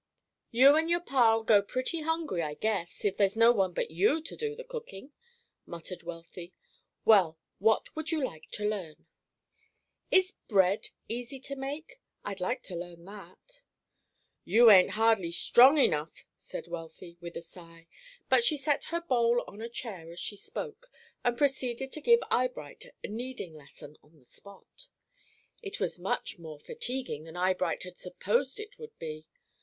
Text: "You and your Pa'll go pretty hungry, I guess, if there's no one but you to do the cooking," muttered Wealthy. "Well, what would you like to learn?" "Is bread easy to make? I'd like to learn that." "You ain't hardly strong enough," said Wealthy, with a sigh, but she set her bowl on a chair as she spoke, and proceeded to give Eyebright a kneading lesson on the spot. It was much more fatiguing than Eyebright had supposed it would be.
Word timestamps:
"You 0.49 0.73
and 0.75 0.89
your 0.89 0.99
Pa'll 0.99 1.43
go 1.43 1.61
pretty 1.61 2.01
hungry, 2.01 2.41
I 2.41 2.55
guess, 2.55 3.05
if 3.05 3.17
there's 3.17 3.37
no 3.37 3.51
one 3.51 3.71
but 3.71 3.91
you 3.91 4.19
to 4.19 4.35
do 4.35 4.55
the 4.55 4.63
cooking," 4.63 5.11
muttered 5.67 6.01
Wealthy. 6.01 6.55
"Well, 7.05 7.37
what 7.59 7.95
would 7.95 8.09
you 8.11 8.25
like 8.25 8.49
to 8.53 8.65
learn?" 8.67 9.05
"Is 10.09 10.31
bread 10.47 10.89
easy 11.07 11.39
to 11.41 11.55
make? 11.55 12.01
I'd 12.25 12.39
like 12.41 12.63
to 12.63 12.75
learn 12.75 13.05
that." 13.05 13.61
"You 14.43 14.71
ain't 14.71 14.89
hardly 14.97 15.29
strong 15.29 15.77
enough," 15.77 16.25
said 16.35 16.65
Wealthy, 16.67 17.19
with 17.21 17.37
a 17.37 17.41
sigh, 17.41 17.85
but 18.27 18.43
she 18.43 18.57
set 18.57 18.85
her 18.85 19.01
bowl 19.01 19.43
on 19.45 19.61
a 19.61 19.69
chair 19.69 20.11
as 20.11 20.19
she 20.19 20.35
spoke, 20.35 20.89
and 21.23 21.37
proceeded 21.37 21.91
to 21.91 22.01
give 22.01 22.23
Eyebright 22.31 22.85
a 23.03 23.07
kneading 23.07 23.53
lesson 23.53 23.97
on 24.01 24.17
the 24.17 24.25
spot. 24.25 24.87
It 25.61 25.79
was 25.79 25.99
much 25.99 26.39
more 26.39 26.59
fatiguing 26.59 27.25
than 27.25 27.37
Eyebright 27.37 27.83
had 27.83 27.99
supposed 27.99 28.59
it 28.59 28.79
would 28.79 28.97
be. 28.97 29.27